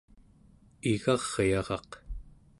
igaryaraq 0.91 1.89